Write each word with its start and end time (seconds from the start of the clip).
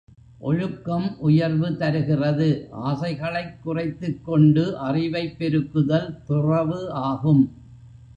ஒழுக்கம் 0.39 1.19
உயர்வு 1.19 1.77
தருகிறது 1.77 2.47
ஆசைகளைக் 2.83 3.59
குறைத்துக்கொண்டு 3.63 4.77
அறிவைப் 4.79 5.35
பெருக்குதல் 5.39 6.23
துறவு 6.25 6.91
ஆகும். 7.03 7.43